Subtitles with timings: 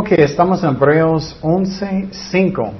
[0.00, 2.70] Ok, estamos en Hebreos 11.5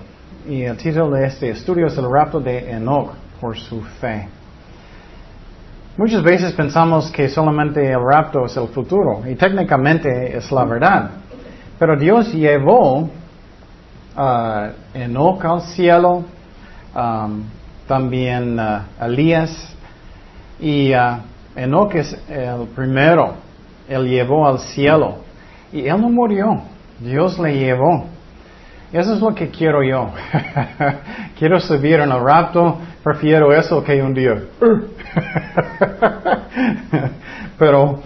[0.49, 4.27] y el título de este estudio es el rapto de Enoch por su fe.
[5.99, 11.11] Muchas veces pensamos que solamente el rapto es el futuro y técnicamente es la verdad.
[11.79, 13.11] Pero Dios llevó
[14.17, 16.25] a uh, Enoch al cielo,
[16.97, 17.43] um,
[17.87, 19.77] también uh, Elías
[20.59, 21.19] y uh,
[21.55, 23.35] Enoch es el primero,
[23.87, 25.17] él llevó al cielo
[25.71, 26.63] y él no murió,
[27.01, 28.05] Dios le llevó.
[28.93, 30.11] Eso es lo que quiero yo.
[31.39, 34.43] quiero subir en el rapto, prefiero eso que un día.
[37.59, 37.99] Pero uh,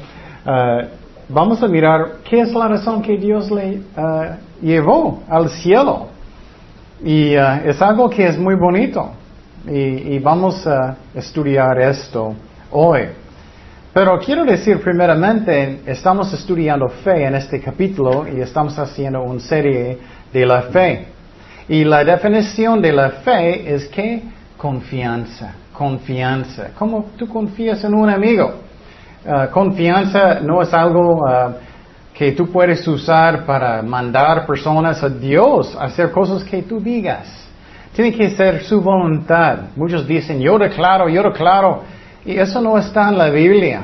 [1.28, 6.08] vamos a mirar qué es la razón que Dios le uh, llevó al cielo.
[7.02, 9.10] Y uh, es algo que es muy bonito.
[9.66, 12.34] Y, y vamos a estudiar esto
[12.70, 13.08] hoy.
[13.94, 19.98] Pero quiero decir primeramente, estamos estudiando fe en este capítulo y estamos haciendo una serie
[20.32, 21.06] de la fe.
[21.68, 24.20] Y la definición de la fe es que
[24.56, 26.70] confianza, confianza.
[26.76, 28.54] ¿Cómo tú confías en un amigo?
[29.24, 31.52] Uh, confianza no es algo uh,
[32.12, 37.48] que tú puedes usar para mandar personas a Dios a hacer cosas que tú digas.
[37.94, 39.68] Tiene que ser su voluntad.
[39.76, 42.03] Muchos dicen, yo declaro, yo declaro.
[42.24, 43.82] Y eso no está en la Biblia.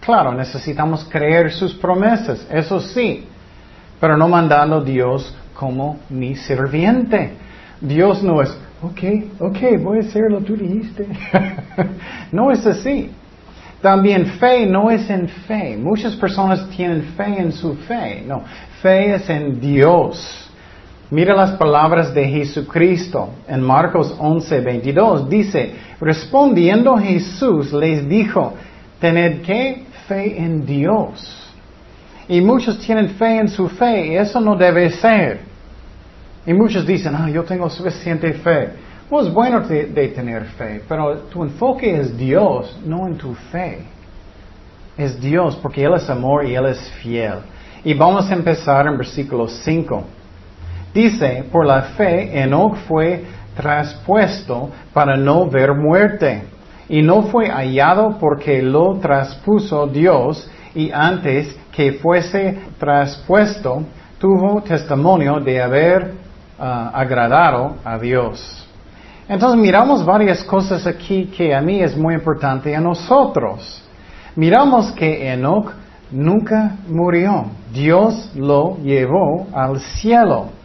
[0.00, 3.24] Claro, necesitamos creer sus promesas, eso sí,
[4.00, 7.34] pero no mandando a Dios como mi sirviente.
[7.80, 8.50] Dios no es,
[8.82, 11.06] ok, ok, voy a hacer lo que tú dijiste.
[12.32, 13.10] no es así.
[13.82, 15.76] También fe no es en fe.
[15.76, 18.22] Muchas personas tienen fe en su fe.
[18.26, 18.42] No,
[18.82, 20.49] fe es en Dios.
[21.10, 25.28] Mira las palabras de Jesucristo en Marcos 11, 22.
[25.28, 28.54] Dice, respondiendo Jesús les dijo,
[29.00, 31.52] tened que fe en Dios.
[32.28, 35.40] Y muchos tienen fe en su fe y eso no debe ser.
[36.46, 38.68] Y muchos dicen, ah, yo tengo suficiente fe.
[39.08, 43.80] Pues es bueno de, tener fe, pero tu enfoque es Dios, no en tu fe.
[44.96, 47.40] Es Dios, porque Él es amor y Él es fiel.
[47.82, 50.04] Y vamos a empezar en versículo 5.
[50.92, 53.24] Dice, por la fe, Enoch fue
[53.56, 56.42] traspuesto para no ver muerte.
[56.88, 63.84] Y no fue hallado porque lo traspuso Dios y antes que fuese traspuesto
[64.18, 66.14] tuvo testimonio de haber
[66.58, 66.62] uh,
[66.92, 68.66] agradado a Dios.
[69.28, 73.80] Entonces miramos varias cosas aquí que a mí es muy importante a nosotros.
[74.34, 75.72] Miramos que Enoch
[76.10, 77.46] nunca murió.
[77.72, 80.59] Dios lo llevó al cielo.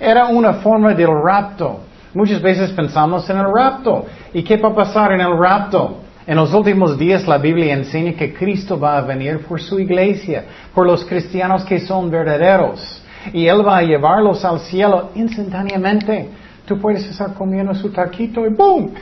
[0.00, 1.80] Era una forma del rapto.
[2.14, 4.06] Muchas veces pensamos en el rapto.
[4.32, 5.98] ¿Y qué va a pasar en el rapto?
[6.26, 10.44] En los últimos días la Biblia enseña que Cristo va a venir por su iglesia,
[10.74, 13.02] por los cristianos que son verdaderos.
[13.32, 16.30] Y Él va a llevarlos al cielo instantáneamente.
[16.64, 18.94] Tú puedes estar comiendo su taquito y ¡boom!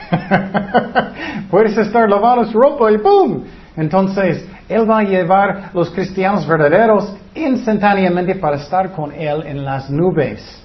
[1.51, 3.45] puedes estar lavando su ropa y ¡boom!
[3.77, 9.89] Entonces, Él va a llevar los cristianos verdaderos instantáneamente para estar con Él en las
[9.89, 10.63] nubes.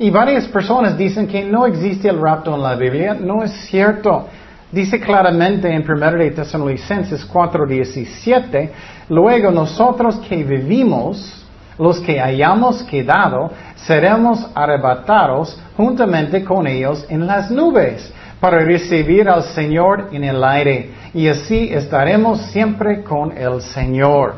[0.00, 3.12] Y varias personas dicen que no existe el rapto en la Biblia.
[3.12, 4.28] No es cierto.
[4.72, 8.70] Dice claramente en 1 de Tesalonicenses 4:17,
[9.10, 11.44] luego nosotros que vivimos,
[11.78, 19.42] los que hayamos quedado, seremos arrebatados juntamente con ellos en las nubes para recibir al
[19.42, 24.36] Señor en el aire y así estaremos siempre con el Señor.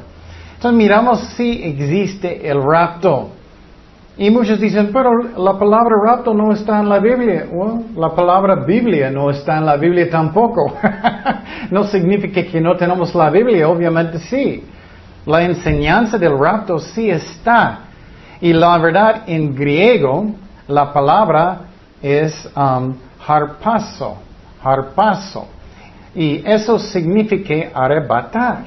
[0.57, 3.42] Entonces miramos si existe el rapto.
[4.17, 7.47] Y muchos dicen, pero la palabra rapto no está en la Biblia.
[7.51, 10.75] Bueno, la palabra Biblia no está en la Biblia tampoco.
[11.71, 14.65] no significa que no tenemos la Biblia, obviamente sí.
[15.25, 17.79] La enseñanza del rapto sí está.
[18.43, 20.27] Y la verdad, en griego,
[20.69, 21.61] la palabra
[22.03, 22.95] es um,
[23.27, 24.19] harpazo,
[24.63, 25.47] harpazo.
[26.15, 28.65] Y eso significa arrebatar.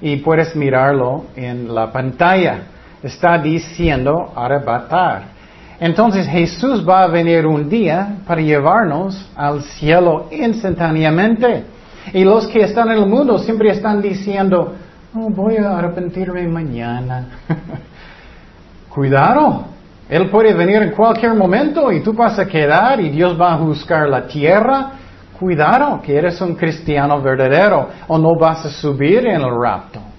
[0.00, 2.69] Y puedes mirarlo en la pantalla
[3.02, 5.40] está diciendo arrebatar.
[5.80, 11.64] Entonces Jesús va a venir un día para llevarnos al cielo instantáneamente.
[12.12, 14.74] Y los que están en el mundo siempre están diciendo,
[15.14, 17.26] oh, voy a arrepentirme mañana.
[18.90, 19.64] Cuidado,
[20.08, 23.56] Él puede venir en cualquier momento y tú vas a quedar y Dios va a
[23.56, 24.90] buscar la tierra.
[25.38, 30.09] Cuidado, que eres un cristiano verdadero o no vas a subir en el rapto.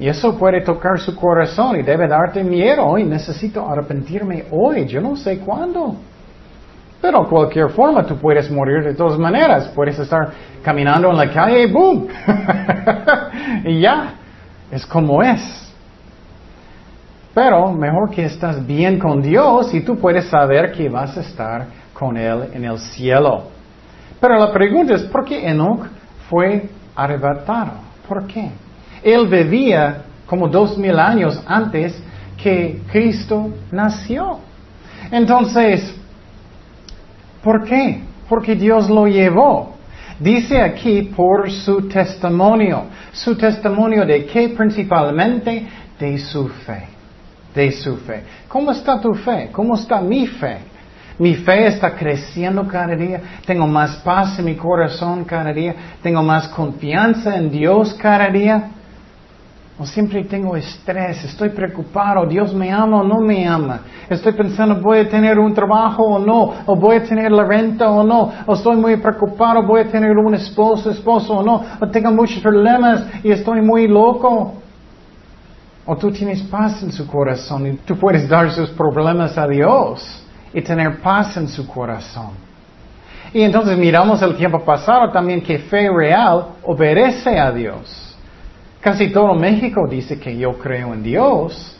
[0.00, 2.96] Y eso puede tocar su corazón y debe darte miedo.
[2.98, 5.96] Y necesito arrepentirme hoy, yo no sé cuándo.
[7.00, 9.70] Pero de cualquier forma tú puedes morir de todas maneras.
[9.74, 10.30] Puedes estar
[10.62, 12.06] caminando en la calle y ¡boom!
[13.64, 14.14] y ya,
[14.70, 15.64] es como es.
[17.34, 21.66] Pero mejor que estás bien con Dios y tú puedes saber que vas a estar
[21.92, 23.44] con Él en el cielo.
[24.20, 25.86] Pero la pregunta es, ¿por qué Enoch
[26.28, 27.72] fue arrebatado?
[28.08, 28.50] ¿Por qué?
[29.02, 32.00] Él vivía como dos mil años antes
[32.42, 34.38] que Cristo nació.
[35.10, 35.94] Entonces,
[37.42, 38.02] ¿por qué?
[38.28, 39.76] Porque Dios lo llevó.
[40.20, 42.84] Dice aquí por su testimonio.
[43.12, 45.66] Su testimonio de qué principalmente
[45.98, 46.88] de su fe.
[47.54, 48.22] De su fe.
[48.48, 49.48] ¿Cómo está tu fe?
[49.52, 50.58] ¿Cómo está mi fe?
[51.18, 53.20] Mi fe está creciendo cada día.
[53.44, 55.74] Tengo más paz en mi corazón cada día.
[56.02, 58.70] Tengo más confianza en Dios cada día.
[59.80, 63.82] O siempre tengo estrés, estoy preocupado, Dios me ama o no me ama.
[64.10, 67.88] Estoy pensando, voy a tener un trabajo o no, o voy a tener la renta
[67.88, 71.88] o no, o estoy muy preocupado, voy a tener un esposo, esposo o no, o
[71.90, 74.54] tengo muchos problemas y estoy muy loco.
[75.86, 80.24] O tú tienes paz en su corazón y tú puedes dar sus problemas a Dios
[80.52, 82.32] y tener paz en su corazón.
[83.32, 88.07] Y entonces miramos el tiempo pasado también que fe real obedece a Dios.
[88.80, 91.76] Casi todo México dice que yo creo en Dios,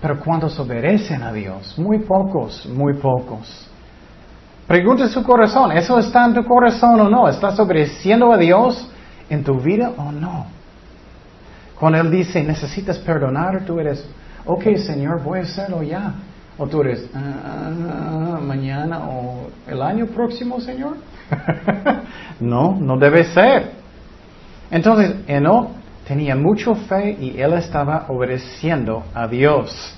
[0.00, 1.76] pero ¿cuántos obedecen a Dios?
[1.78, 3.68] Muy pocos, muy pocos.
[4.66, 7.28] Pregunta su corazón, ¿eso está en tu corazón o no?
[7.28, 8.88] ¿Estás obedeciendo a Dios
[9.28, 10.46] en tu vida o no?
[11.78, 14.08] Cuando Él dice, necesitas perdonar, tú eres,
[14.44, 16.14] ok Señor, voy a hacerlo ya.
[16.58, 20.96] O tú eres, ah, mañana o el año próximo, Señor.
[22.40, 23.72] no, no debe ser.
[24.70, 25.68] Entonces, Enoch
[26.06, 29.96] tenía mucha fe y él estaba obedeciendo a Dios.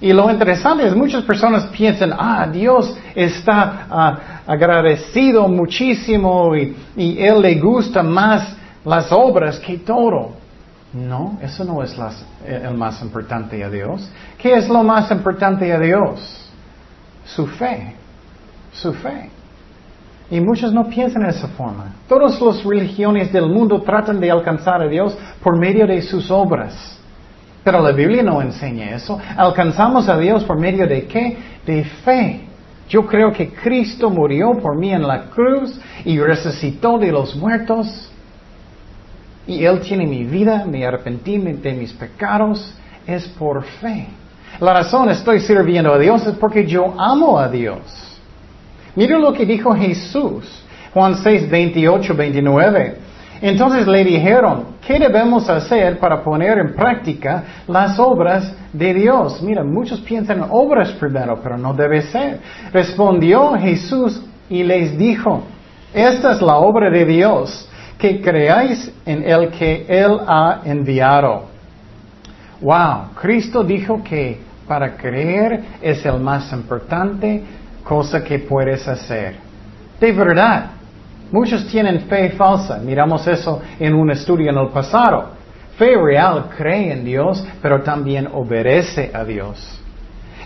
[0.00, 7.22] Y lo interesante es, muchas personas piensan, ah, Dios está ah, agradecido muchísimo y, y,
[7.22, 10.30] Él le gusta más las obras que todo.
[10.94, 14.08] No, eso no es las, el más importante a Dios.
[14.38, 16.50] ¿Qué es lo más importante a Dios?
[17.26, 17.94] Su fe,
[18.72, 19.30] su fe.
[20.30, 21.94] Y muchos no piensan de esa forma.
[22.08, 26.98] Todas las religiones del mundo tratan de alcanzar a Dios por medio de sus obras.
[27.64, 29.18] Pero la Biblia no enseña eso.
[29.36, 31.36] Alcanzamos a Dios por medio de qué?
[31.66, 32.42] De fe.
[32.88, 38.10] Yo creo que Cristo murió por mí en la cruz y resucitó de los muertos.
[39.46, 42.74] Y Él tiene mi vida, me arrepentí de mis pecados.
[43.06, 44.06] Es por fe.
[44.60, 48.09] La razón estoy sirviendo a Dios es porque yo amo a Dios.
[48.96, 50.44] Mira lo que dijo Jesús,
[50.92, 52.96] Juan 6, 28, 29.
[53.42, 59.40] Entonces le dijeron, ¿qué debemos hacer para poner en práctica las obras de Dios?
[59.42, 62.40] Mira, muchos piensan en obras primero, pero no debe ser.
[62.72, 65.42] Respondió Jesús y les dijo,
[65.94, 67.66] esta es la obra de Dios,
[67.98, 71.44] que creáis en el que Él ha enviado.
[72.60, 74.38] Wow, Cristo dijo que
[74.68, 77.42] para creer es el más importante
[77.84, 79.36] cosa que puedes hacer.
[80.00, 80.70] De verdad,
[81.30, 82.78] muchos tienen fe falsa.
[82.78, 85.30] Miramos eso en un estudio en el pasado.
[85.76, 89.80] Fe real cree en Dios, pero también obedece a Dios.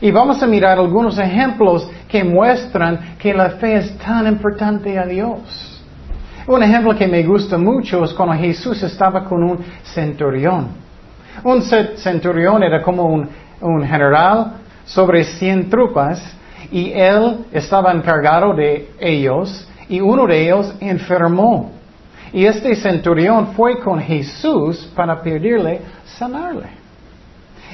[0.01, 5.07] Y vamos a mirar algunos ejemplos que muestran que la fe es tan importante a
[5.07, 5.83] Dios.
[6.47, 10.69] Un ejemplo que me gusta mucho es cuando Jesús estaba con un centurión.
[11.43, 11.63] Un
[11.97, 13.29] centurión era como un,
[13.61, 14.53] un general
[14.85, 16.37] sobre 100 tropas
[16.71, 21.73] y él estaba encargado de ellos y uno de ellos enfermó.
[22.33, 26.85] Y este centurión fue con Jesús para pedirle sanarle.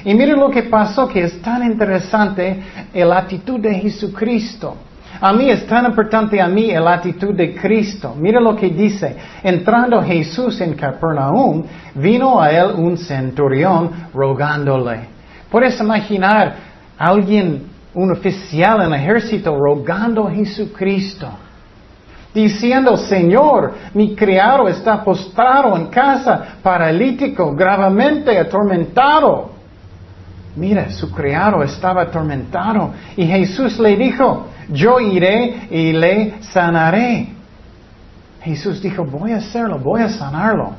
[0.05, 2.63] Y mire lo que pasó, que es tan interesante
[2.95, 4.77] la actitud de Jesucristo.
[5.21, 8.15] A mí es tan importante a mí la actitud de Cristo.
[8.19, 9.17] Mire lo que dice.
[9.43, 15.01] Entrando Jesús en Capernaum, vino a él un centurión rogándole.
[15.51, 16.55] Puedes imaginar
[16.97, 21.29] alguien un oficial en el ejército rogando a Jesucristo,
[22.33, 29.51] diciendo, Señor, mi criado está postrado en casa, paralítico, gravemente atormentado.
[30.57, 37.29] Mira, su criado estaba atormentado y Jesús le dijo, yo iré y le sanaré.
[38.43, 40.73] Jesús dijo, voy a hacerlo, voy a sanarlo.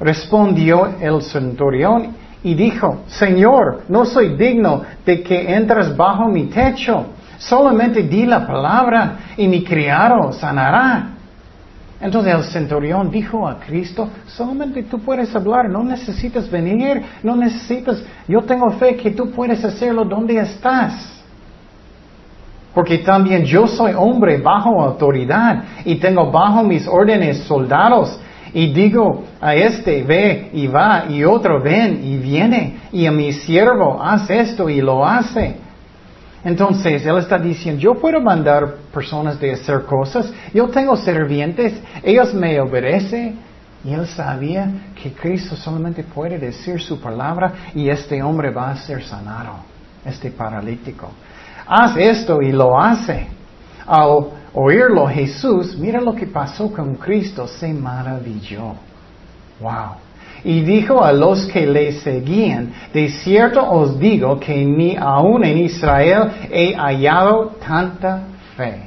[0.00, 2.14] Respondió el centurión
[2.46, 7.06] y dijo, Señor, no soy digno de que entres bajo mi techo,
[7.38, 11.08] solamente di la palabra y mi criado sanará.
[12.00, 18.00] Entonces el centurión dijo a Cristo, solamente tú puedes hablar, no necesitas venir, no necesitas,
[18.28, 21.24] yo tengo fe que tú puedes hacerlo donde estás.
[22.72, 28.20] Porque también yo soy hombre bajo autoridad y tengo bajo mis órdenes soldados
[28.56, 33.30] Y digo a este, ve y va, y otro, ven y viene, y a mi
[33.34, 35.56] siervo, haz esto y lo hace.
[36.42, 42.32] Entonces, él está diciendo, yo puedo mandar personas de hacer cosas, yo tengo servientes, ellos
[42.32, 43.40] me obedecen.
[43.84, 44.70] Y él sabía
[45.02, 49.56] que Cristo solamente puede decir su palabra y este hombre va a ser sanado,
[50.02, 51.10] este paralítico.
[51.66, 53.35] Haz esto y lo hace.
[53.86, 58.74] Al oírlo Jesús, mira lo que pasó con Cristo, se maravilló.
[59.60, 59.96] Wow.
[60.44, 65.58] Y dijo a los que le seguían, de cierto os digo que ni aún en
[65.58, 68.22] Israel he hallado tanta
[68.56, 68.82] fe.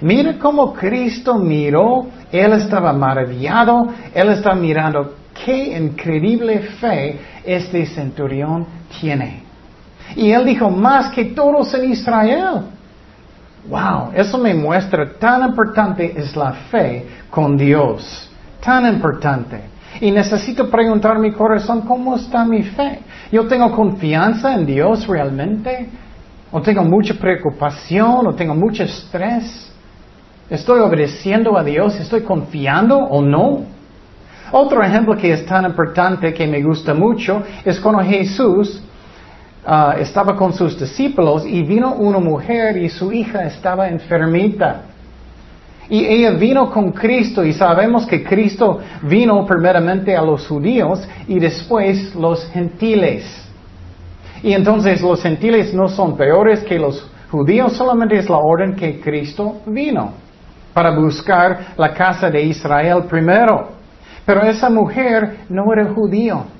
[0.00, 8.66] Mira cómo Cristo miró, Él estaba maravillado, Él estaba mirando qué increíble fe este centurión
[9.00, 9.42] tiene.
[10.14, 12.77] Y Él dijo, más que todos en Israel.
[13.68, 18.30] Wow, eso me muestra tan importante es la fe con Dios.
[18.64, 19.60] Tan importante.
[20.00, 23.00] Y necesito preguntar mi corazón, ¿cómo está mi fe?
[23.30, 25.88] ¿Yo tengo confianza en Dios realmente?
[26.50, 28.26] ¿O tengo mucha preocupación?
[28.26, 29.70] ¿O tengo mucho estrés?
[30.48, 31.98] ¿Estoy obedeciendo a Dios?
[32.00, 33.64] ¿Estoy confiando o no?
[34.50, 38.82] Otro ejemplo que es tan importante que me gusta mucho es cuando Jesús
[39.70, 44.84] Ah, estaba con sus discípulos y vino una mujer y su hija estaba enfermita.
[45.90, 51.38] Y ella vino con Cristo y sabemos que Cristo vino primeramente a los judíos y
[51.38, 53.26] después los gentiles.
[54.42, 58.98] Y entonces los gentiles no son peores que los judíos, solamente es la orden que
[58.98, 60.14] Cristo vino
[60.72, 63.68] para buscar la casa de Israel primero.
[64.24, 66.56] Pero esa mujer no era judío.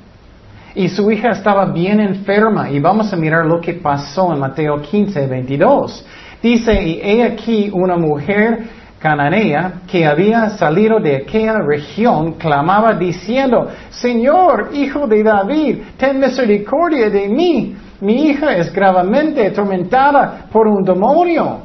[0.75, 2.70] Y su hija estaba bien enferma.
[2.70, 6.06] Y vamos a mirar lo que pasó en Mateo 15, 22.
[6.42, 8.64] Dice, y he aquí una mujer
[8.98, 17.08] cananea que había salido de aquella región clamaba diciendo, Señor, hijo de David, ten misericordia
[17.10, 17.76] de mí.
[18.00, 21.60] Mi hija es gravemente atormentada por un demonio.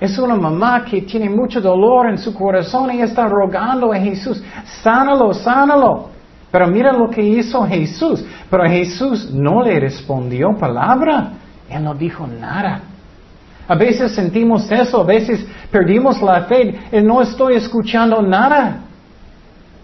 [0.00, 4.42] Es una mamá que tiene mucho dolor en su corazón y está rogando a Jesús,
[4.82, 6.17] sánalo, sánalo.
[6.50, 8.24] Pero mira lo que hizo Jesús.
[8.50, 11.32] Pero Jesús no le respondió palabra.
[11.68, 12.80] Él no dijo nada.
[13.66, 16.78] A veces sentimos eso, a veces perdimos la fe.
[16.90, 18.80] Él no estoy escuchando nada.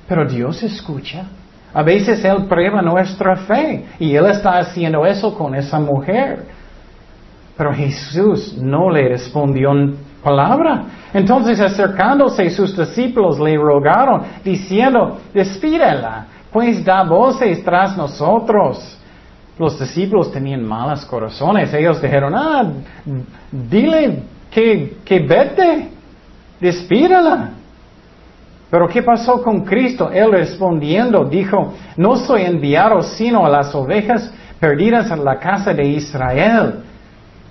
[0.08, 1.24] Pero Dios escucha.
[1.74, 6.46] A veces Él prueba nuestra fe y Él está haciendo eso con esa mujer.
[7.56, 9.72] Pero Jesús no le respondió
[10.22, 10.84] palabra.
[11.12, 18.96] Entonces acercándose sus discípulos le rogaron diciendo, despídela pues da voces tras nosotros.
[19.58, 21.74] Los discípulos tenían malos corazones.
[21.74, 22.64] Ellos dijeron, ah,
[23.50, 25.88] dile que, que vete,
[26.60, 27.50] despídala.
[28.70, 30.12] Pero ¿qué pasó con Cristo?
[30.12, 35.84] Él respondiendo dijo, no soy enviado sino a las ovejas perdidas en la casa de
[35.84, 36.84] Israel.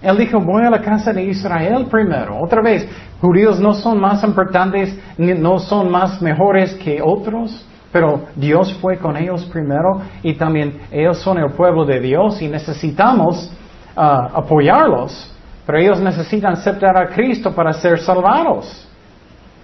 [0.02, 2.40] Él dijo, voy a la casa de Israel primero.
[2.40, 2.88] Otra vez,
[3.20, 7.68] judíos no son más importantes, no son más mejores que otros.
[7.94, 12.48] Pero Dios fue con ellos primero y también ellos son el pueblo de Dios y
[12.48, 13.52] necesitamos
[13.96, 15.32] ah, apoyarlos.
[15.64, 18.88] Pero ellos necesitan aceptar a Cristo para ser salvados.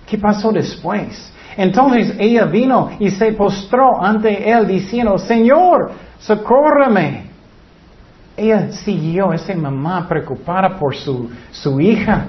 [0.06, 1.34] ¿Qué pasó después?
[1.58, 7.32] Entonces ella vino y se postró ante él diciendo, Señor, socórreme.
[8.38, 12.28] Ella siguió, esa mamá preocupada por su, su hija.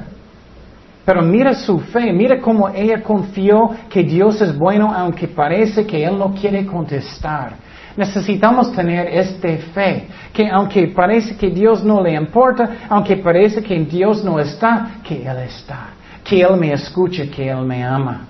[1.05, 6.05] Pero mira su fe, mira cómo ella confió que Dios es bueno aunque parece que
[6.05, 7.55] Él no quiere contestar.
[7.97, 13.79] Necesitamos tener esta fe, que aunque parece que Dios no le importa, aunque parece que
[13.81, 15.89] Dios no está, que Él está,
[16.23, 18.27] que Él me escucha, que Él me ama.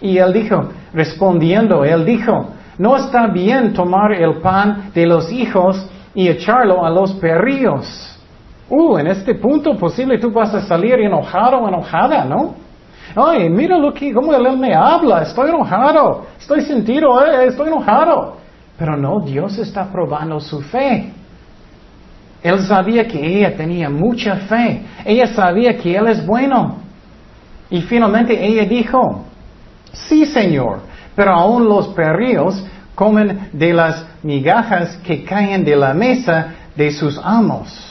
[0.00, 5.84] Y Él dijo, respondiendo, Él dijo, no está bien tomar el pan de los hijos
[6.14, 8.17] y echarlo a los perrillos.
[8.70, 12.54] Uh, en este punto posible tú vas a salir enojado o enojada, ¿no?
[13.16, 18.36] Ay, mira lo que, cómo él me habla, estoy enojado, estoy sentido, eh, estoy enojado.
[18.78, 21.12] Pero no, Dios está probando su fe.
[22.42, 24.82] Él sabía que ella tenía mucha fe.
[25.04, 26.76] Ella sabía que Él es bueno.
[27.70, 29.24] Y finalmente ella dijo,
[29.92, 30.80] sí Señor,
[31.16, 37.20] pero aún los perrillos comen de las migajas que caen de la mesa de sus
[37.22, 37.87] amos.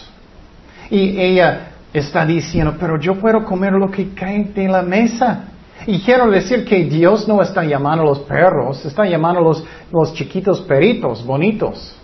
[0.90, 5.46] Y ella está diciendo, pero yo puedo comer lo que cae de la mesa.
[5.86, 10.14] Y quiero decir que Dios no está llamando a los perros, está llamando a los,
[10.14, 11.96] chiquitos peritos, bonitos.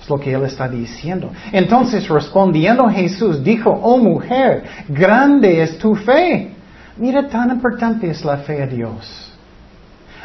[0.00, 1.30] Es lo que Él está diciendo.
[1.50, 6.50] Entonces, respondiendo Jesús, dijo, oh mujer, grande es tu fe.
[6.96, 9.32] Mira, tan importante es la fe a Dios.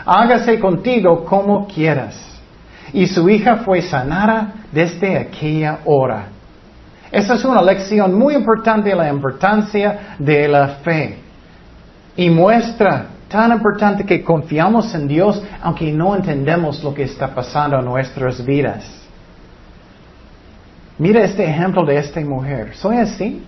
[0.06, 2.16] hágase contigo como quieras.
[2.92, 6.39] Y su hija fue sanada desde aquella hora.
[7.12, 11.18] Esa es una lección muy importante de la importancia de la fe.
[12.16, 17.80] Y muestra tan importante que confiamos en Dios aunque no entendemos lo que está pasando
[17.80, 18.84] en nuestras vidas.
[20.98, 22.76] Mira este ejemplo de esta mujer.
[22.76, 23.44] ¿Soy así?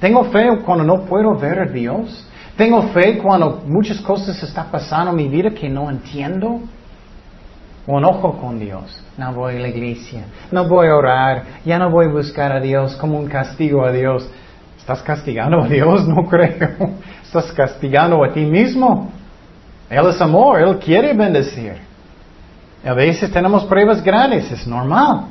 [0.00, 2.26] ¿Tengo fe cuando no puedo ver a Dios?
[2.56, 6.60] ¿Tengo fe cuando muchas cosas están pasando en mi vida que no entiendo?
[7.90, 9.02] O enojo con Dios.
[9.16, 10.24] No voy a la iglesia.
[10.52, 11.42] No voy a orar.
[11.64, 14.28] Ya no voy a buscar a Dios como un castigo a Dios.
[14.76, 16.06] ¿Estás castigando a Dios?
[16.06, 16.90] No creo.
[17.24, 19.10] Estás castigando a ti mismo.
[19.88, 20.60] Él es amor.
[20.60, 21.78] Él quiere bendecir.
[22.84, 24.52] A veces tenemos pruebas grandes.
[24.52, 25.28] Es normal.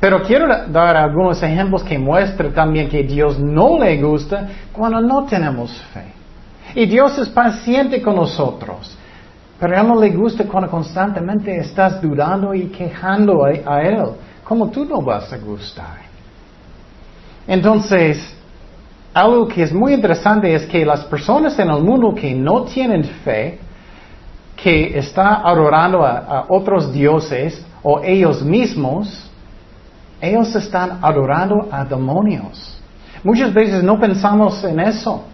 [0.00, 5.24] Pero quiero dar algunos ejemplos que muestran también que Dios no le gusta cuando no
[5.26, 6.06] tenemos fe.
[6.74, 8.98] Y Dios es paciente con nosotros.
[9.58, 14.04] Pero a Él no le gusta cuando constantemente estás dudando y quejando a, Él.
[14.42, 15.98] ¿Cómo tú no vas a gustar?
[17.46, 18.34] Entonces,
[19.12, 23.04] algo que es muy interesante es que las personas en el mundo que no tienen
[23.04, 23.58] fe,
[24.56, 29.30] que están adorando a otros dioses o ellos mismos,
[30.20, 32.78] ellos están adorando a demonios.
[33.22, 35.24] Muchas veces no pensamos en eso.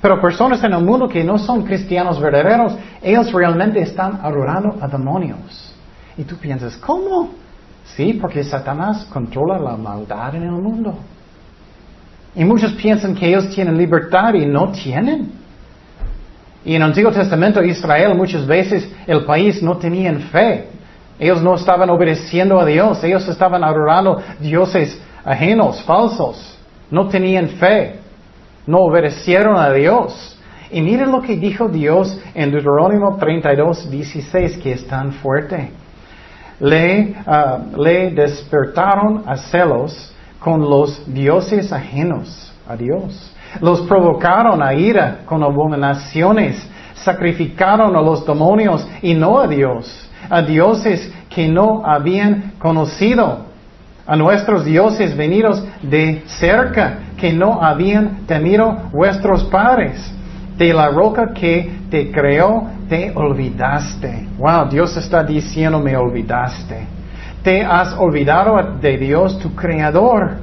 [0.00, 4.86] Pero personas en el mundo que no son cristianos verdaderos, ellos realmente están adorando a
[4.86, 5.74] demonios.
[6.16, 7.30] Y tú piensas, ¿cómo?
[7.96, 10.94] Sí, porque Satanás controla la maldad en el mundo.
[12.34, 15.32] Y muchos piensan que ellos tienen libertad y no tienen.
[16.64, 20.68] Y en el Antiguo Testamento Israel muchas veces el país no tenía fe.
[21.18, 26.56] Ellos no estaban obedeciendo a Dios, ellos estaban adorando dioses ajenos, falsos.
[26.90, 27.98] No tenían fe,
[28.68, 30.38] no obedecieron a Dios.
[30.70, 35.70] Y miren lo que dijo Dios en Deuterónimo 32, 16, que es tan fuerte.
[36.60, 43.34] Le, ah, le despertaron a celos con los dioses ajenos a Dios.
[43.62, 46.62] Los provocaron a ira con abominaciones.
[46.96, 53.46] Sacrificaron a los demonios y no a Dios a dioses que no habían conocido,
[54.08, 60.14] a nuestros dioses venidos de cerca, que no habían temido vuestros padres.
[60.56, 64.26] De la roca que te creó, te olvidaste.
[64.38, 66.86] Wow, Dios está diciendo, me olvidaste.
[67.44, 70.38] Te has olvidado de Dios, tu creador.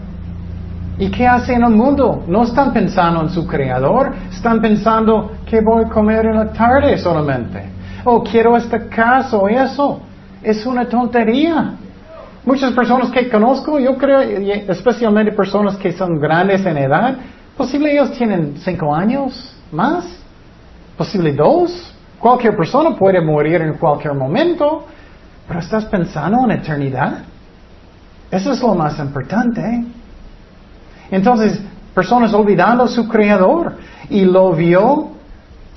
[0.97, 2.23] ¿Y qué hacen en el mundo?
[2.27, 6.97] No están pensando en su creador, están pensando que voy a comer en la tarde
[6.97, 7.75] solamente
[8.05, 9.99] oh, quiero este caso, eso.
[10.41, 11.73] Es una tontería.
[12.45, 17.17] Muchas personas que conozco, yo creo, especialmente personas que son grandes en edad,
[17.57, 20.05] posible ellos tienen cinco años más,
[20.95, 21.91] posible dos.
[22.19, 24.85] Cualquier persona puede morir en cualquier momento,
[25.47, 27.23] pero estás pensando en eternidad.
[28.29, 29.83] Eso es lo más importante.
[31.09, 31.59] Entonces,
[31.95, 33.77] personas olvidando su creador
[34.09, 35.09] y lo vio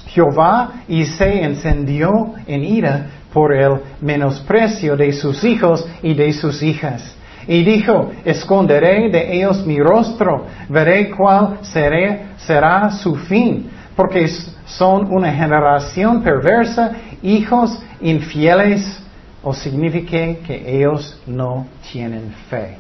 [0.07, 6.63] Jehová y se encendió en ira por el menosprecio de sus hijos y de sus
[6.63, 7.15] hijas.
[7.47, 14.29] Y dijo, esconderé de ellos mi rostro, veré cuál será su fin, porque
[14.67, 19.03] son una generación perversa, hijos infieles,
[19.43, 22.77] o significa que ellos no tienen fe.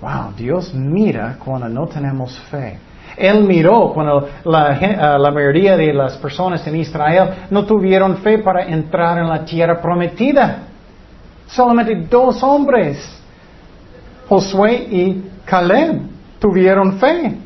[0.00, 2.78] Wow, Dios mira cuando no tenemos fe.
[3.16, 8.66] Él miró cuando eh, la, mayoría de las personas en Israel no tuvieron fe para
[8.66, 10.64] entrar en la tierra prometida.
[11.46, 12.98] Solamente dos hombres,
[14.28, 16.00] Josué y Caleb,
[16.38, 17.38] tuvieron fe.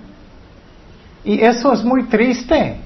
[1.24, 2.80] Y eso es muy triste.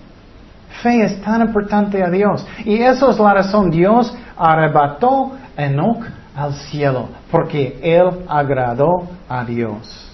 [0.83, 2.45] Fe es tan importante a Dios.
[2.65, 3.71] Y eso es la razón.
[3.71, 10.12] Dios arrebató a Enoch al cielo, porque Él agradó a Dios.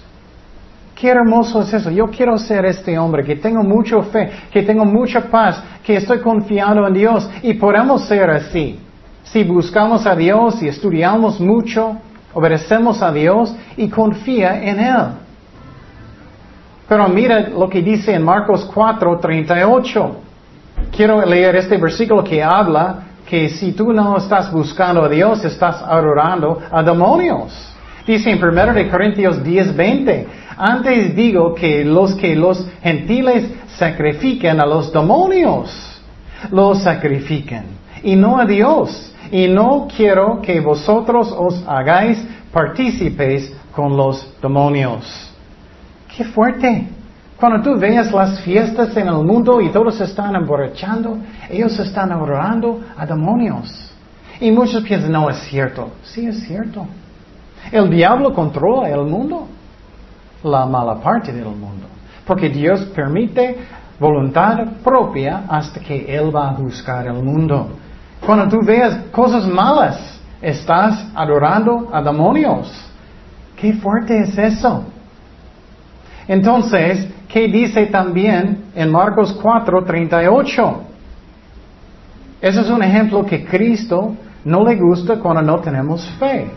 [0.99, 1.89] Qué hermoso es eso.
[1.89, 6.19] Yo quiero ser este hombre que tengo mucha fe, que tengo mucha paz, que estoy
[6.19, 8.77] confiando en Dios y podemos ser así.
[9.23, 11.95] Si buscamos a Dios y estudiamos mucho,
[12.33, 15.07] obedecemos a Dios y confía en Él.
[16.89, 20.15] Pero mira lo que dice en Marcos 4, 38.
[20.91, 25.81] Quiero leer este versículo que habla que si tú no estás buscando a Dios, estás
[25.81, 27.78] adorando a demonios.
[28.05, 34.65] Dice en 1 Corintios 10, 20, antes digo que los que los gentiles sacrifican a
[34.65, 36.01] los demonios,
[36.51, 37.65] los sacrifican
[38.03, 39.13] y no a Dios.
[39.31, 42.17] Y no quiero que vosotros os hagáis
[42.51, 45.31] partícipes con los demonios.
[46.15, 46.87] Qué fuerte.
[47.37, 52.81] Cuando tú veas las fiestas en el mundo y todos están emborrachando, ellos están adorando
[52.97, 53.93] a demonios.
[54.41, 55.91] Y muchos piensan, no es cierto.
[56.03, 56.85] Sí es cierto.
[57.71, 59.47] El diablo controla el mundo,
[60.43, 61.87] la mala parte del mundo.
[62.25, 63.57] Porque Dios permite
[63.99, 67.69] voluntad propia hasta que Él va a juzgar el mundo.
[68.25, 72.71] Cuando tú veas cosas malas, estás adorando a demonios.
[73.55, 74.85] Qué fuerte es eso.
[76.27, 80.81] Entonces, ¿qué dice también en Marcos 4, 38?
[82.41, 86.49] Ese es un ejemplo que Cristo no le gusta cuando no tenemos fe.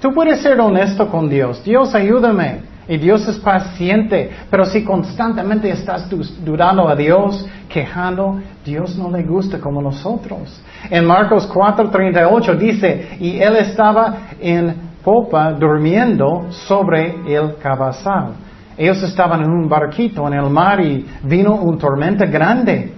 [0.00, 1.62] Tú puedes ser honesto con Dios.
[1.64, 2.76] Dios, ayúdame.
[2.88, 6.08] Y Dios es paciente, pero si constantemente estás
[6.44, 10.62] dudando a Dios, quejando, Dios no le gusta como nosotros.
[10.88, 18.34] En Marcos 4:38 dice, y él estaba en popa durmiendo sobre el cabazal.
[18.78, 22.92] Ellos estaban en un barquito en el mar y vino un tormenta grande.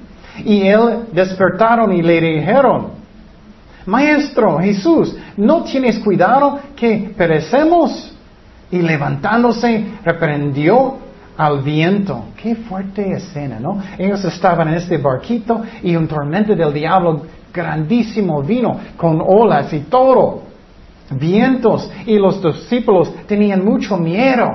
[0.45, 2.98] Y él despertaron y le dijeron,
[3.89, 8.15] Maestro Jesús, ¿no tienes cuidado que perecemos?
[8.71, 10.99] Y levantándose, reprendió
[11.39, 12.27] al viento.
[12.37, 13.81] Qué fuerte escena, ¿no?
[13.97, 19.81] Ellos estaban en este barquito y un tormento del diablo grandísimo vino con olas y
[19.81, 20.43] todo.
[21.11, 21.91] Vientos.
[22.05, 24.51] Y los discípulos tenían mucho miedo.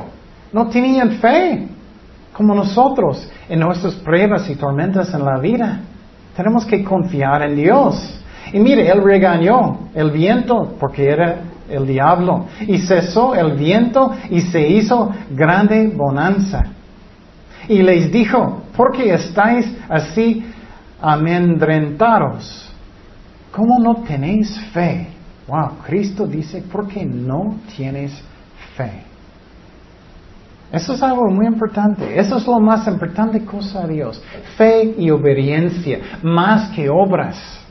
[0.51, 1.69] No tenían fe.
[2.33, 5.79] Como nosotros en nuestras pruebas y tormentas en la vida.
[6.37, 8.19] Tenemos que confiar en Dios.
[8.53, 12.45] Y mire, él regañó el viento porque era el diablo.
[12.61, 16.63] Y cesó el viento y se hizo grande bonanza.
[17.67, 20.45] Y les dijo, ¿por qué estáis así
[21.01, 22.71] amedrentados?
[23.51, 25.07] ¿Cómo no tenéis fe?
[25.47, 28.11] Wow, Cristo dice, ¿por qué no tienes
[28.75, 29.03] fe?
[30.71, 32.19] Eso es algo muy importante.
[32.19, 34.21] Eso es lo más importante cosa a Dios.
[34.57, 37.62] Fe y obediencia, más que obras.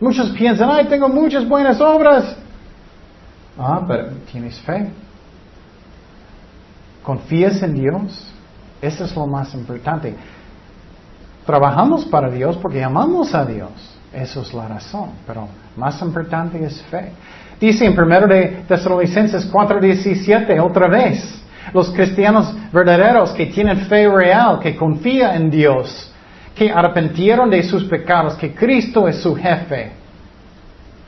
[0.00, 2.36] Muchos piensan, ay, tengo muchas buenas obras.
[3.58, 4.90] Ah, pero tienes fe.
[7.02, 8.32] ¿Confías en Dios?
[8.80, 10.14] Eso es lo más importante.
[11.44, 13.70] Trabajamos para Dios porque amamos a Dios.
[14.12, 15.10] Eso es la razón.
[15.26, 17.12] Pero más importante es fe.
[17.60, 21.42] Dice en 1 de Tesalonicenses 4:17 otra vez.
[21.74, 26.07] Los cristianos verdaderos que tienen fe real, que confían en Dios,
[26.58, 29.92] que arrepentieron de sus pecados, que Cristo es su jefe,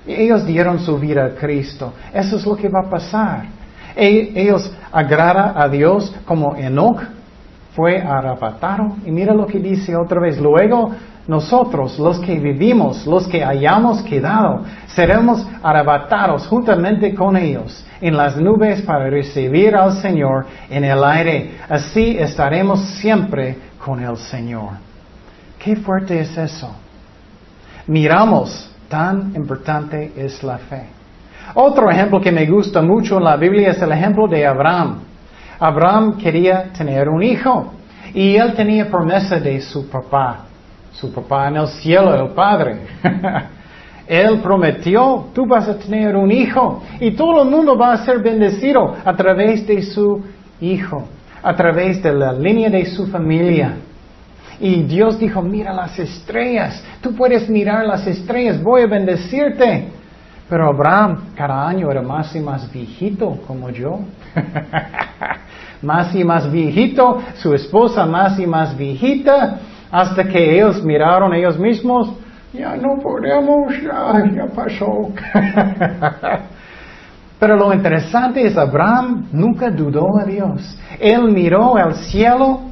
[0.06, 1.92] ellos dieron su vida a Cristo.
[2.14, 3.46] Eso es lo que va a pasar.
[3.96, 7.02] E, ellos agradan a Dios como Enoch
[7.74, 8.96] fue arrebatado.
[9.04, 10.40] Y mira lo que dice otra vez.
[10.40, 10.92] Luego
[11.26, 18.36] nosotros, los que vivimos, los que hayamos quedado, seremos arrebatados juntamente con ellos en las
[18.36, 21.58] nubes para recibir al Señor en el aire.
[21.68, 24.89] Así estaremos siempre con el Señor.
[25.62, 26.74] Qué fuerte es eso.
[27.86, 30.82] Miramos Tan importante es la fe.
[31.54, 34.98] Otro ejemplo que me gusta mucho en la Biblia es el ejemplo de Abraham.
[35.60, 37.72] Abraham quería tener un hijo
[38.12, 40.40] y él tenía promesa de su papá,
[40.90, 42.80] su papá en el cielo, el Padre.
[44.08, 48.18] él prometió, tú vas a tener un hijo y todo el mundo va a ser
[48.18, 50.20] bendecido a través de su
[50.60, 51.06] hijo,
[51.40, 53.76] a través de la línea de su familia.
[54.60, 59.88] Y Dios dijo, mira las estrellas, tú puedes mirar las estrellas, voy a bendecirte.
[60.50, 64.00] Pero Abraham cada año era más y más viejito como yo.
[65.82, 71.58] más y más viejito, su esposa más y más viejita, hasta que ellos miraron ellos
[71.58, 72.12] mismos,
[72.52, 75.10] ya no podemos, ya, ya pasó.
[77.38, 80.78] Pero lo interesante es Abraham nunca dudó a Dios.
[80.98, 82.69] Él miró al cielo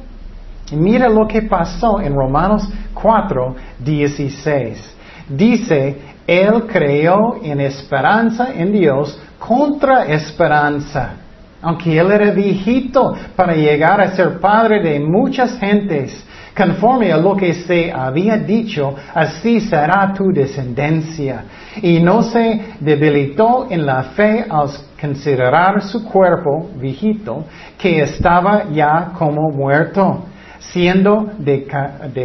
[0.71, 4.95] Mira lo que pasó en Romanos 4, 16.
[5.29, 11.13] Dice, Él creó en esperanza en Dios contra esperanza.
[11.61, 17.35] Aunque Él era viejito para llegar a ser padre de muchas gentes, conforme a lo
[17.35, 21.43] que se había dicho, así será tu descendencia.
[21.81, 27.45] Y no se debilitó en la fe al considerar su cuerpo viejito,
[27.77, 30.25] que estaba ya como muerto
[30.59, 31.65] siendo de,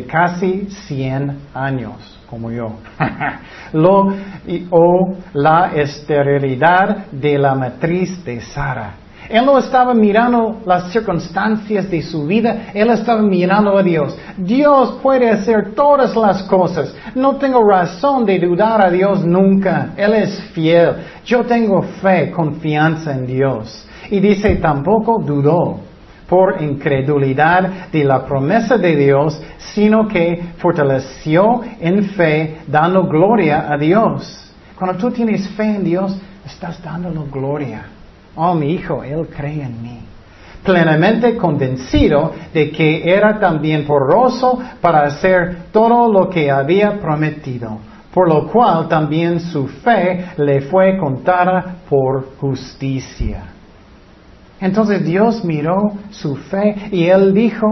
[0.09, 1.95] casi 100 años,
[2.29, 2.77] como yo.
[3.73, 4.13] Lo,
[4.71, 8.95] o la esterilidad de la matriz de Sara.
[9.29, 14.17] Él no estaba mirando las circunstancias de su vida, él estaba mirando a Dios.
[14.37, 16.95] Dios puede hacer todas las cosas.
[17.15, 19.93] No tengo razón de dudar a Dios nunca.
[19.97, 20.97] Él es fiel.
[21.25, 23.87] Yo tengo fe, confianza en Dios.
[24.11, 25.81] Y dice, tampoco dudó
[26.35, 29.41] por incredulidad de la promesa de Dios,
[29.73, 34.53] sino que fortaleció en fe, dando gloria a Dios.
[34.77, 37.83] Cuando tú tienes fe en Dios, estás dándole gloria.
[38.35, 40.01] Oh, mi hijo, Él cree en mí.
[40.65, 47.79] Plenamente convencido de que era también poroso para hacer todo lo que había prometido
[48.13, 53.54] por lo cual también su fe le fue contada por justicia.
[54.61, 57.67] Entonces Dios miró su fe y él dijo,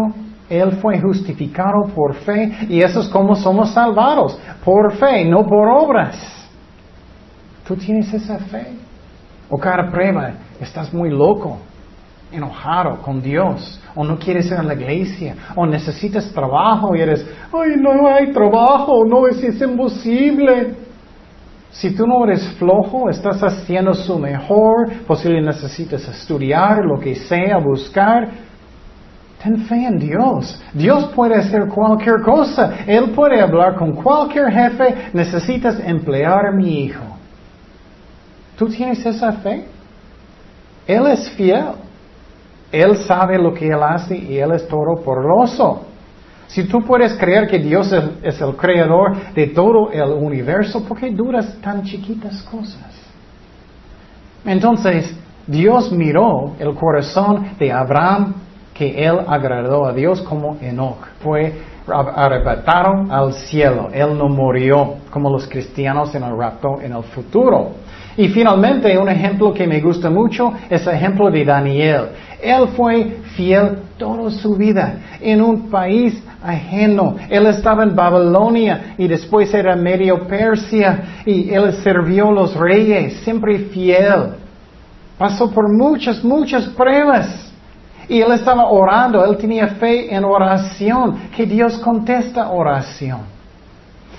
[0.51, 5.69] él fue justificado por fe y eso es como somos salvados, por fe, no por
[5.69, 6.49] obras.
[7.67, 8.67] ¿Tú tienes esa fe?
[9.49, 11.59] O cada prueba, estás muy loco
[12.33, 17.27] enojado con Dios, o no quieres ir a la iglesia, o necesitas trabajo y eres,
[17.53, 20.75] ay, no hay trabajo, no, es, es imposible.
[21.73, 27.59] Si tú no eres flojo, estás haciendo su mejor, posiblemente necesitas estudiar, lo que sea,
[27.59, 28.29] buscar.
[29.43, 30.63] Ten fe en Dios.
[30.75, 32.75] Dios puede hacer cualquier cosa.
[32.87, 35.11] Él puede hablar con cualquier jefe.
[35.15, 37.05] Necesitas emplear a mi hijo.
[38.57, 39.65] ¿Tú tienes esa fe?
[40.87, 41.73] Él es fiel.
[42.71, 45.87] Él sabe lo que Él hace y Él es todo poderoso.
[46.53, 47.91] Si tú puedes creer que Dios
[48.23, 52.93] es, el creador de todo el universo, ¿por qué dudas tan chiquitas cosas?
[54.45, 58.35] Entonces, Dios miró el corazón de Abraham,
[58.75, 61.07] que él agradó a Dios como Enoch.
[61.23, 61.55] Fue
[61.87, 63.89] arrebatado al cielo.
[63.91, 67.71] Él no murió como los cristianos en el rapto en el futuro.
[68.17, 72.09] Y finalmente, un ejemplo que me gusta mucho es el ejemplo de Daniel.
[72.43, 77.17] Él fue fiel toda su vida en un país ajeno.
[77.31, 83.15] Él estaba en Babilonia y después era medio Persia y él sirvió a los reyes,
[83.23, 84.35] siempre fiel.
[85.17, 87.53] Pasó por muchas, muchas pruebas.
[88.09, 93.21] Y él estaba orando, él tenía fe en oración, que Dios contesta oración.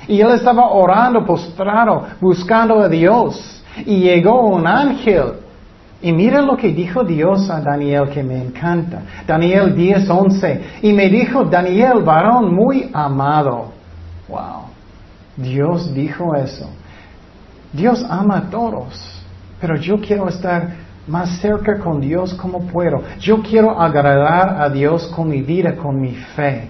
[0.07, 3.62] Y él estaba orando, postrado, buscando a Dios.
[3.85, 5.33] Y llegó un ángel.
[6.01, 9.01] Y mira lo que dijo Dios a Daniel que me encanta.
[9.25, 10.61] Daniel 10:11.
[10.81, 13.71] Y me dijo, Daniel, varón muy amado.
[14.27, 14.65] Wow.
[15.37, 16.69] Dios dijo eso.
[17.71, 19.23] Dios ama a todos.
[19.61, 20.71] Pero yo quiero estar
[21.07, 23.01] más cerca con Dios como puedo.
[23.19, 26.67] Yo quiero agradar a Dios con mi vida, con mi fe.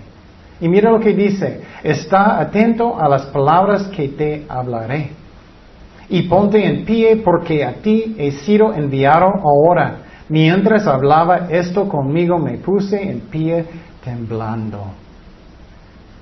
[0.61, 1.61] Y mira lo que dice.
[1.81, 5.22] Está atento a las palabras que te hablaré
[6.13, 9.95] y ponte en pie porque a ti he sido enviado ahora.
[10.29, 13.65] Mientras hablaba esto conmigo me puse en pie
[14.03, 14.91] temblando.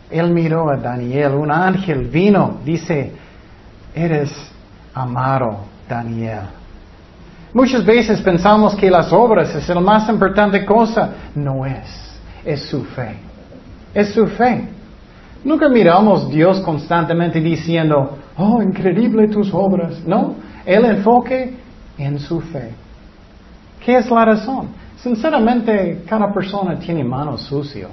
[0.10, 3.12] Él miró a Daniel, un ángel vino, dice,
[3.94, 4.32] eres
[4.94, 6.44] amado, Daniel.
[7.54, 11.10] Muchas veces pensamos que las obras es la más importante cosa.
[11.36, 13.18] No es, es su fe.
[13.94, 14.70] Es su fe.
[15.44, 20.02] Nunca miramos a Dios constantemente diciendo, oh, increíble tus obras.
[20.06, 21.58] No, el enfoque
[21.98, 22.72] en su fe.
[23.84, 24.70] ¿Qué es la razón?
[24.98, 27.90] Sinceramente, cada persona tiene manos sucias.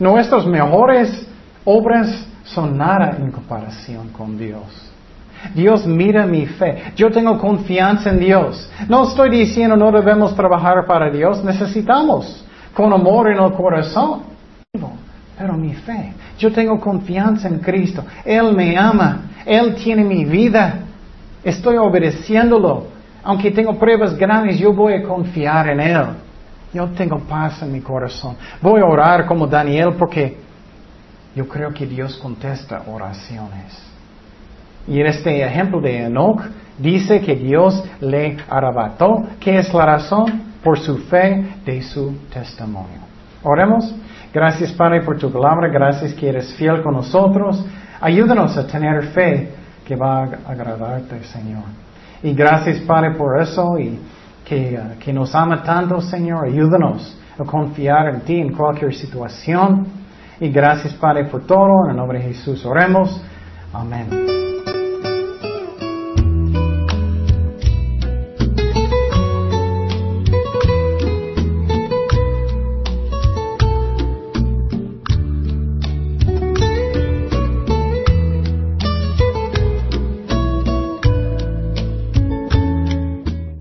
[0.00, 1.28] Nuestras mejores
[1.64, 4.62] obras son nada en comparación con Dios.
[5.54, 6.94] Dios mira mi fe.
[6.96, 8.70] Yo tengo confianza en Dios.
[8.88, 11.44] No estoy diciendo no debemos trabajar para Dios.
[11.44, 14.22] Necesitamos con amor en el corazón.
[15.36, 16.12] Pero mi fe.
[16.38, 18.04] Yo tengo confianza en Cristo.
[18.24, 19.22] Él me ama.
[19.44, 20.80] Él tiene mi vida.
[21.42, 22.86] Estoy obedeciéndolo.
[23.22, 26.06] Aunque tengo pruebas grandes, yo voy a confiar en Él.
[26.72, 28.36] Yo tengo paz en mi corazón.
[28.60, 30.36] Voy a orar como Daniel porque
[31.34, 33.80] yo creo que Dios contesta oraciones.
[34.86, 36.42] Y en este ejemplo de Enoch
[36.78, 39.24] dice que Dios le arrebató.
[39.40, 40.54] ¿Qué es la razón?
[40.62, 43.00] Por su fe de su testimonio.
[43.42, 43.94] Oremos.
[44.34, 45.68] Gracias Padre por tu palabra.
[45.68, 47.64] Gracias que eres fiel con nosotros.
[48.00, 49.54] Ayúdanos a tener fe
[49.86, 51.62] que va a agradarte, Señor.
[52.22, 53.98] Y gracias, Padre, por eso y
[54.44, 56.46] que, uh, que nos ama tanto, Señor.
[56.46, 59.86] Ayúdanos a confiar en ti en cualquier situación.
[60.40, 61.84] Y gracias, Padre, por todo.
[61.84, 63.22] En el nombre de Jesús oremos.
[63.72, 64.43] Amén.